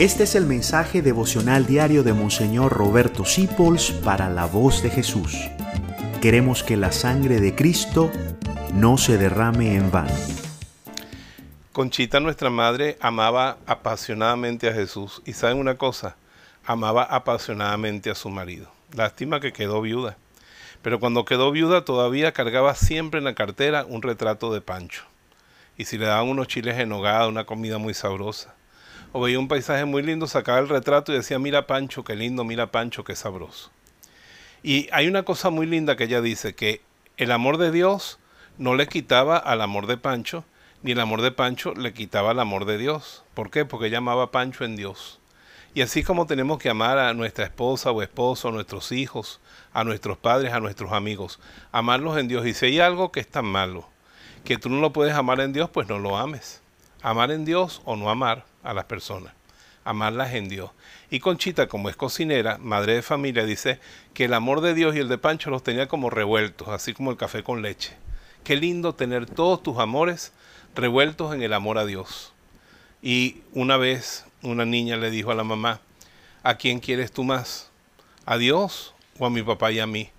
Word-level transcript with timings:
Este 0.00 0.22
es 0.24 0.34
el 0.34 0.46
mensaje 0.46 1.02
devocional 1.02 1.66
diario 1.66 2.02
de 2.02 2.14
Monseñor 2.14 2.72
Roberto 2.72 3.26
Sipols 3.26 3.90
para 3.90 4.30
la 4.30 4.46
voz 4.46 4.82
de 4.82 4.88
Jesús. 4.88 5.36
Queremos 6.22 6.62
que 6.62 6.78
la 6.78 6.90
sangre 6.90 7.38
de 7.38 7.54
Cristo 7.54 8.10
no 8.72 8.96
se 8.96 9.18
derrame 9.18 9.74
en 9.74 9.90
vano. 9.90 10.14
Conchita, 11.72 12.18
nuestra 12.18 12.48
madre, 12.48 12.96
amaba 13.02 13.58
apasionadamente 13.66 14.70
a 14.70 14.72
Jesús. 14.72 15.20
Y 15.26 15.34
saben 15.34 15.58
una 15.58 15.74
cosa, 15.74 16.16
amaba 16.64 17.02
apasionadamente 17.02 18.08
a 18.08 18.14
su 18.14 18.30
marido. 18.30 18.72
Lástima 18.94 19.38
que 19.38 19.52
quedó 19.52 19.82
viuda. 19.82 20.16
Pero 20.80 20.98
cuando 20.98 21.26
quedó 21.26 21.50
viuda 21.50 21.84
todavía 21.84 22.32
cargaba 22.32 22.74
siempre 22.74 23.18
en 23.18 23.24
la 23.24 23.34
cartera 23.34 23.84
un 23.86 24.00
retrato 24.00 24.50
de 24.50 24.62
Pancho. 24.62 25.02
Y 25.76 25.84
si 25.84 25.98
le 25.98 26.06
daban 26.06 26.30
unos 26.30 26.48
chiles 26.48 26.78
en 26.78 26.88
nogada, 26.88 27.28
una 27.28 27.44
comida 27.44 27.76
muy 27.76 27.92
sabrosa 27.92 28.54
o 29.12 29.20
veía 29.20 29.38
un 29.38 29.48
paisaje 29.48 29.84
muy 29.84 30.02
lindo, 30.02 30.26
sacaba 30.26 30.58
el 30.58 30.68
retrato 30.68 31.12
y 31.12 31.16
decía, 31.16 31.38
mira 31.38 31.66
Pancho, 31.66 32.04
qué 32.04 32.14
lindo, 32.14 32.44
mira 32.44 32.70
Pancho, 32.70 33.04
qué 33.04 33.16
sabroso. 33.16 33.70
Y 34.62 34.88
hay 34.92 35.08
una 35.08 35.24
cosa 35.24 35.50
muy 35.50 35.66
linda 35.66 35.96
que 35.96 36.04
ella 36.04 36.20
dice, 36.20 36.54
que 36.54 36.80
el 37.16 37.32
amor 37.32 37.58
de 37.58 37.72
Dios 37.72 38.18
no 38.58 38.74
le 38.74 38.86
quitaba 38.86 39.36
al 39.36 39.62
amor 39.62 39.86
de 39.86 39.96
Pancho, 39.96 40.44
ni 40.82 40.92
el 40.92 41.00
amor 41.00 41.22
de 41.22 41.32
Pancho 41.32 41.74
le 41.74 41.92
quitaba 41.92 42.30
al 42.30 42.40
amor 42.40 42.64
de 42.66 42.78
Dios. 42.78 43.24
¿Por 43.34 43.50
qué? 43.50 43.64
Porque 43.64 43.86
ella 43.86 43.98
amaba 43.98 44.24
a 44.24 44.30
Pancho 44.30 44.64
en 44.64 44.76
Dios. 44.76 45.18
Y 45.74 45.82
así 45.82 46.02
como 46.02 46.26
tenemos 46.26 46.58
que 46.58 46.68
amar 46.68 46.98
a 46.98 47.14
nuestra 47.14 47.44
esposa 47.44 47.90
o 47.90 48.02
esposo, 48.02 48.48
a 48.48 48.52
nuestros 48.52 48.92
hijos, 48.92 49.40
a 49.72 49.84
nuestros 49.84 50.18
padres, 50.18 50.52
a 50.52 50.60
nuestros 50.60 50.92
amigos, 50.92 51.38
amarlos 51.70 52.18
en 52.18 52.28
Dios. 52.28 52.46
Y 52.46 52.54
si 52.54 52.66
hay 52.66 52.80
algo 52.80 53.12
que 53.12 53.20
es 53.20 53.28
tan 53.28 53.46
malo, 53.46 53.88
que 54.44 54.56
tú 54.56 54.68
no 54.68 54.80
lo 54.80 54.92
puedes 54.92 55.14
amar 55.14 55.40
en 55.40 55.52
Dios, 55.52 55.70
pues 55.70 55.88
no 55.88 55.98
lo 55.98 56.16
ames. 56.16 56.60
Amar 57.02 57.30
en 57.30 57.44
Dios 57.44 57.82
o 57.84 57.96
no 57.96 58.10
amar 58.10 58.49
a 58.62 58.74
las 58.74 58.84
personas, 58.84 59.32
amarlas 59.84 60.34
en 60.34 60.48
Dios. 60.48 60.70
Y 61.10 61.20
Conchita, 61.20 61.68
como 61.68 61.88
es 61.88 61.96
cocinera, 61.96 62.58
madre 62.58 62.94
de 62.94 63.02
familia, 63.02 63.44
dice 63.44 63.80
que 64.14 64.26
el 64.26 64.34
amor 64.34 64.60
de 64.60 64.74
Dios 64.74 64.94
y 64.94 64.98
el 64.98 65.08
de 65.08 65.18
Pancho 65.18 65.50
los 65.50 65.62
tenía 65.62 65.88
como 65.88 66.10
revueltos, 66.10 66.68
así 66.68 66.92
como 66.92 67.10
el 67.10 67.16
café 67.16 67.42
con 67.42 67.62
leche. 67.62 67.96
Qué 68.44 68.56
lindo 68.56 68.94
tener 68.94 69.26
todos 69.26 69.62
tus 69.62 69.78
amores 69.78 70.32
revueltos 70.74 71.34
en 71.34 71.42
el 71.42 71.52
amor 71.52 71.78
a 71.78 71.84
Dios. 71.84 72.32
Y 73.02 73.42
una 73.52 73.76
vez 73.76 74.26
una 74.42 74.64
niña 74.64 74.96
le 74.96 75.10
dijo 75.10 75.30
a 75.30 75.34
la 75.34 75.44
mamá, 75.44 75.80
¿a 76.42 76.54
quién 76.56 76.80
quieres 76.80 77.12
tú 77.12 77.24
más? 77.24 77.70
¿A 78.26 78.38
Dios 78.38 78.94
o 79.18 79.26
a 79.26 79.30
mi 79.30 79.42
papá 79.42 79.72
y 79.72 79.80
a 79.80 79.86
mí? 79.86 80.10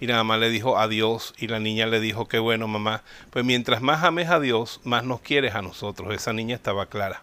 Y 0.00 0.06
la 0.06 0.16
mamá 0.16 0.38
le 0.38 0.48
dijo 0.48 0.78
adiós 0.78 1.34
y 1.36 1.48
la 1.48 1.60
niña 1.60 1.86
le 1.86 2.00
dijo, 2.00 2.26
qué 2.26 2.38
bueno 2.38 2.66
mamá, 2.66 3.02
pues 3.30 3.44
mientras 3.44 3.82
más 3.82 4.02
ames 4.02 4.30
a 4.30 4.40
Dios, 4.40 4.80
más 4.84 5.04
nos 5.04 5.20
quieres 5.20 5.54
a 5.54 5.62
nosotros. 5.62 6.14
Esa 6.14 6.32
niña 6.32 6.56
estaba 6.56 6.86
clara. 6.86 7.22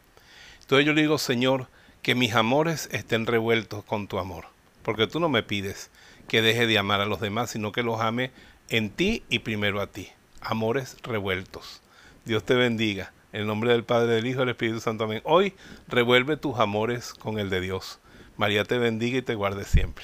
Entonces 0.68 0.86
yo 0.86 0.92
le 0.92 1.00
digo, 1.00 1.18
Señor, 1.18 1.70
que 2.02 2.14
mis 2.14 2.36
amores 2.36 2.90
estén 2.92 3.26
revueltos 3.26 3.86
con 3.86 4.10
tu 4.10 4.20
amor, 4.20 4.48
porque 4.84 5.08
tú 5.08 5.22
no 5.22 5.30
me 5.30 5.42
pides 5.42 5.90
que 6.28 6.42
deje 6.42 6.68
de 6.68 6.78
amar 6.78 7.00
a 7.00 7.06
los 7.06 7.22
demás, 7.22 7.52
sino 7.52 7.72
que 7.72 7.84
los 7.84 8.02
ame 8.02 8.32
en 8.68 8.90
ti 8.90 9.24
y 9.30 9.40
primero 9.40 9.80
a 9.80 9.88
ti. 9.88 10.10
Amores 10.42 10.98
revueltos. 11.04 11.82
Dios 12.26 12.44
te 12.44 12.56
bendiga. 12.56 13.14
En 13.32 13.44
el 13.44 13.48
nombre 13.48 13.72
del 13.72 13.86
Padre, 13.86 14.16
del 14.16 14.28
Hijo 14.28 14.40
y 14.40 14.42
del 14.42 14.50
Espíritu 14.50 14.82
Santo. 14.82 15.06
Amén. 15.06 15.22
Hoy 15.24 15.54
revuelve 15.88 16.36
tus 16.36 16.60
amores 16.60 17.14
con 17.14 17.40
el 17.40 17.50
de 17.50 17.62
Dios. 17.62 18.00
María 18.36 18.66
te 18.66 18.78
bendiga 18.78 19.20
y 19.20 19.22
te 19.22 19.36
guarde 19.36 19.64
siempre. 19.64 20.04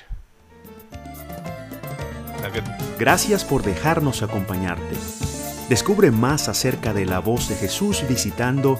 Gracias 2.98 3.44
por 3.44 3.64
dejarnos 3.64 4.24
acompañarte. 4.24 4.96
Descubre 5.68 6.10
más 6.10 6.48
acerca 6.48 6.94
de 6.94 7.06
la 7.06 7.20
voz 7.20 7.50
de 7.50 7.56
Jesús 7.56 8.06
visitando 8.08 8.80